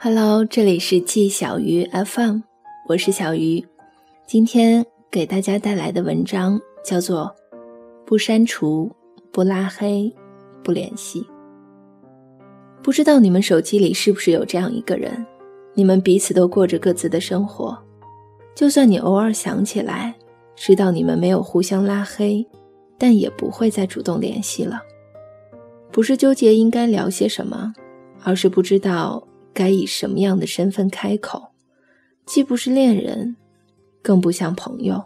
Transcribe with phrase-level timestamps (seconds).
[0.00, 2.38] Hello，这里是季小鱼 FM，
[2.86, 3.66] 我是小鱼。
[4.28, 7.34] 今天给大家带来的文章叫做
[8.06, 8.88] 《不删除、
[9.32, 10.14] 不拉黑、
[10.62, 11.22] 不联系》。
[12.80, 15.26] 不知道你们手机里是不是有这样一个人？
[15.74, 17.76] 你们彼此都过着各自的生活，
[18.54, 20.14] 就算你偶尔想起来，
[20.54, 22.46] 知道你们没有互相拉黑，
[22.96, 24.80] 但也不会再主动联系了。
[25.90, 27.74] 不是纠结应该聊些什么，
[28.22, 29.24] 而是不知道。
[29.58, 31.48] 该以什么样的身份开口？
[32.24, 33.34] 既不是恋人，
[34.00, 35.02] 更不像朋友。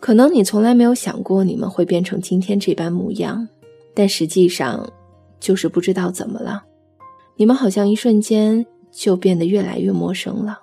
[0.00, 3.46] 可能你从来没有想过你们会变成今天这般模样，
[3.94, 4.90] 但实际上，
[5.38, 6.64] 就是不知道怎么了，
[7.36, 10.62] 你们好像一瞬间就变得越来越陌生了，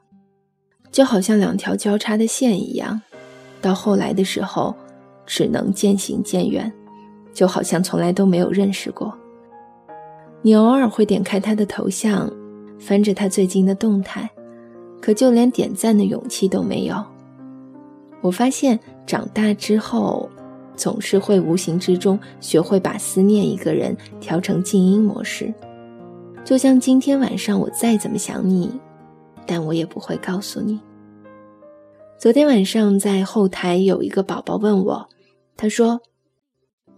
[0.91, 3.02] 就好像两条交叉的线一样，
[3.61, 4.75] 到后来的时候，
[5.25, 6.69] 只能渐行渐远，
[7.33, 9.17] 就好像从来都没有认识过。
[10.45, 12.29] 你偶尔会点开他的头像，
[12.77, 14.30] 翻着他最近的动态，
[15.02, 17.02] 可就连点赞的勇气都没有。
[18.19, 18.77] 我发现
[19.08, 20.30] 长大之后，
[20.75, 25.53] 总是会无形之中学会把思念一个人调成静音模式。
[26.44, 28.69] 就像今天晚上我再怎么想你，
[29.45, 30.77] 但我也不会告诉你。
[32.17, 35.08] 昨天晚上在后台有一个宝宝问我，
[35.55, 36.02] 他说：“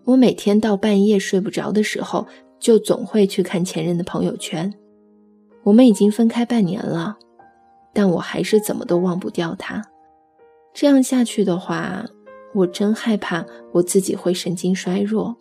[0.06, 2.26] 我每天到半夜睡不着的时候。”
[2.66, 4.74] 就总会去看前任的朋友圈。
[5.62, 7.16] 我们已经分开半年了，
[7.94, 9.84] 但我还是怎么都忘不掉他。
[10.74, 12.04] 这样下去的话，
[12.56, 15.36] 我真害怕我自己会神经衰弱。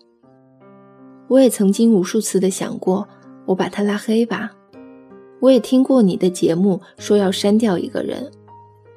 [1.28, 3.08] 我也曾经无数次的想过，
[3.46, 4.52] 我把他拉黑吧。
[5.40, 8.30] 我也听过你的节目说要删掉一个人，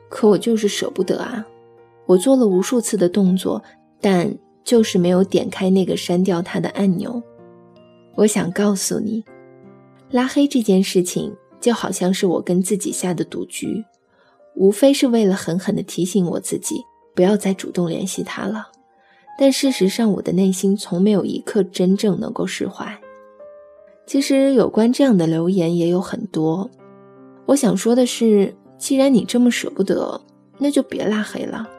[0.09, 1.47] 可我就是舍不得啊。
[2.06, 3.64] 我做了无数次的动作，
[4.02, 7.23] 但就是没有点开那个删掉他的按钮。
[8.17, 9.23] 我想告诉你，
[10.09, 13.85] 拉黑这件事情就好像是我跟自己下的赌局，
[14.55, 16.83] 无非是为了狠狠地提醒我自己
[17.13, 18.69] 不要再主动联系他了。
[19.38, 23.00] 但事实上，我的内心从没有一刻真正能够释怀。
[24.07, 26.67] 其实，有关这样的留言也有很多。
[27.45, 30.19] 我想说的是，既然你这么舍不得，
[30.57, 31.69] 那就别拉黑了，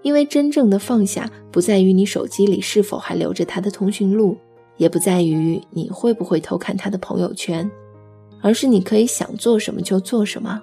[0.00, 4.38] 因为真正的放下不在于你手机里是否还留着他的通讯录。
[4.76, 7.70] 也不在于你会不会偷看他的朋友圈，
[8.40, 10.60] 而是你可以想做什么就做什么。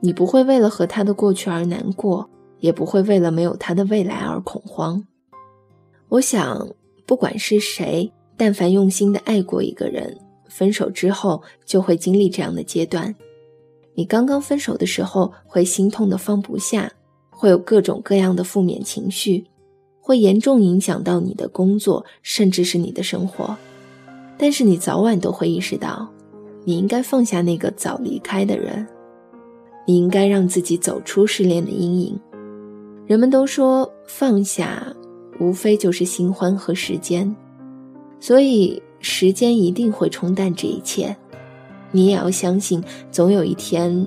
[0.00, 2.28] 你不会为了和他的过去而难过，
[2.60, 5.04] 也不会为了没有他的未来而恐慌。
[6.08, 6.66] 我想，
[7.06, 10.16] 不管是谁，但凡用心的爱过一个人，
[10.48, 13.14] 分手之后就会经历这样的阶段。
[13.94, 16.90] 你刚刚分手的时候，会心痛的放不下，
[17.28, 19.44] 会有各种各样的负面情绪。
[20.10, 23.56] 会严重影响到你的工作，甚至是你的生活。
[24.36, 26.08] 但是你早晚都会意识到，
[26.64, 28.84] 你应该放下那个早离开的人，
[29.86, 32.18] 你应该让自己走出失恋的阴影。
[33.06, 34.84] 人们都说放下，
[35.38, 37.32] 无非就是新欢和时间，
[38.18, 41.16] 所以时间一定会冲淡这一切。
[41.92, 42.82] 你也要相信，
[43.12, 44.04] 总有一天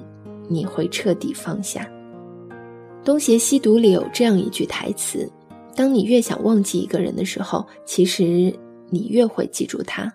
[0.49, 1.89] 你会彻底放下。
[3.05, 5.31] 《东邪西毒》里有这样一句台词。
[5.75, 8.53] 当你越想忘记一个人的时候，其实
[8.89, 10.13] 你越会记住他。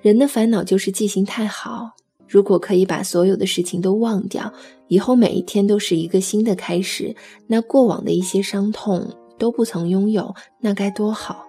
[0.00, 1.92] 人的烦恼就是记性太好。
[2.28, 4.52] 如果可以把所有的事情都忘掉，
[4.88, 7.14] 以后每一天都是一个新的开始，
[7.46, 9.06] 那过往的一些伤痛
[9.38, 11.44] 都不曾拥有，那该多好。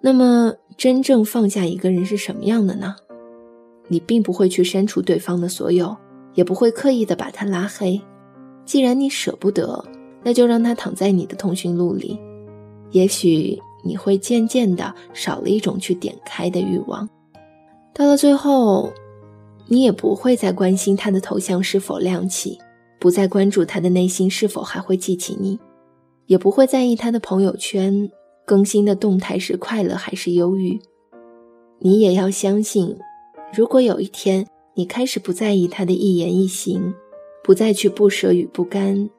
[0.00, 2.96] 那么，真正放下一个人是什么样的呢？
[3.88, 5.96] 你并不会去删除对方的所有，
[6.34, 8.00] 也不会刻意的把他拉黑。
[8.64, 9.84] 既然你舍不得。
[10.22, 12.18] 那就让他躺在你的通讯录里，
[12.90, 17.08] 也许你会渐渐的少了一种去点开的欲望。
[17.94, 18.92] 到了最后，
[19.66, 22.58] 你也不会再关心他的头像是否亮起，
[22.98, 25.58] 不再关注他的内心是否还会记起你，
[26.26, 28.10] 也不会在意他的朋友圈
[28.46, 30.80] 更新的动态是快乐还是忧郁。
[31.80, 32.96] 你也要相信，
[33.52, 36.94] 如果有一天你开始不在意他的一言一行，
[37.42, 39.10] 不再去不舍与不甘。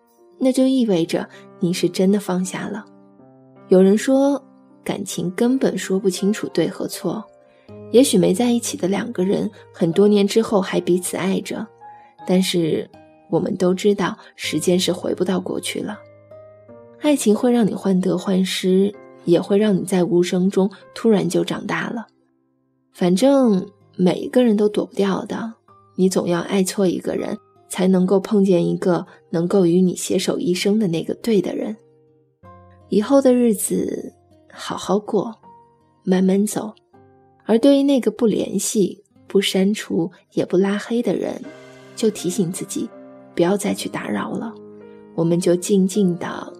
[0.44, 1.28] 那就意味着
[1.60, 2.86] 你是真的放下了。
[3.70, 4.44] 有人说，
[4.84, 7.24] 感情根本说不清楚对和错。
[7.92, 11.66] 也许没在一起的两个人，很多年之后还彼此爱着，
[12.28, 12.90] 但是
[13.30, 15.98] 我们都知道，时间是回不到过去了。
[17.02, 18.94] 爱情会让你患得患失，
[19.26, 22.08] 也会让你在无声中突然就长大了。
[22.92, 25.54] 反正每一个人都躲不掉的，
[25.96, 27.38] 你总要爱错一个人。
[27.74, 31.76] 才能够碰见一个能够与你携手一生的那个对的人。
[32.90, 34.14] 以后的日子，
[34.52, 35.34] 好好过，
[36.04, 36.72] 慢慢走。
[37.46, 41.42] 而对于那个不联系、不删除也不拉黑的人，
[41.96, 42.88] 就提醒自己，
[43.34, 44.54] 不要再去打扰了。
[45.16, 46.54] 我们就静静的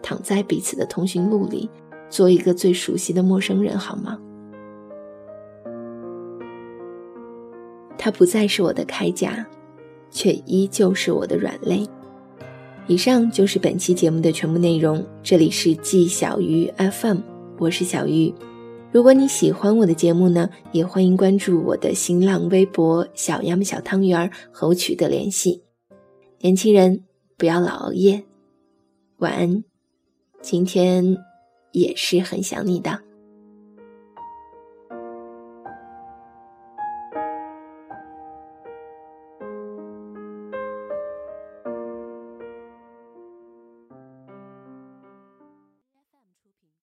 [0.00, 1.68] 躺在彼此的通讯录里，
[2.08, 4.16] 做一个最熟悉的陌生人，好吗？
[7.98, 9.44] 他不再是我的铠甲，
[10.10, 11.86] 却依旧是我的软肋。
[12.86, 15.04] 以上就是本期节目的全部内容。
[15.22, 17.18] 这里是季小鱼 FM，
[17.58, 18.34] 我是小鱼。
[18.90, 25.62] 如果你喜欢我的节目呢，也欢迎关注我的新浪微博“小杨小汤圆”和我取得联系。
[26.40, 27.04] 年轻人
[27.36, 28.24] 不要老熬夜，
[29.18, 29.62] 晚安。
[30.42, 31.16] 今天
[31.70, 33.09] 也是很想你的。